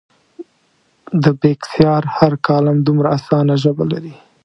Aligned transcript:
د 1.23 1.25
بېکسیار 1.41 2.03
هر 2.17 2.33
کالم 2.47 2.77
دومره 2.87 3.07
اسانه 3.17 3.53
ژبه 3.63 3.85
لري. 3.91 4.15